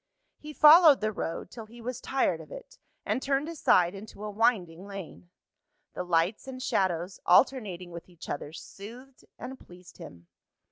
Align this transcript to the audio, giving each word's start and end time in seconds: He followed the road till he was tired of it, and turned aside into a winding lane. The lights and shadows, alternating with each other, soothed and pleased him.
He 0.39 0.51
followed 0.51 0.99
the 0.99 1.11
road 1.11 1.51
till 1.51 1.67
he 1.67 1.79
was 1.79 2.01
tired 2.01 2.41
of 2.41 2.51
it, 2.51 2.79
and 3.05 3.21
turned 3.21 3.47
aside 3.47 3.93
into 3.93 4.23
a 4.23 4.31
winding 4.31 4.87
lane. 4.87 5.29
The 5.93 6.03
lights 6.03 6.47
and 6.47 6.59
shadows, 6.59 7.19
alternating 7.27 7.91
with 7.91 8.09
each 8.09 8.27
other, 8.27 8.51
soothed 8.51 9.23
and 9.37 9.59
pleased 9.59 9.99
him. 9.99 10.25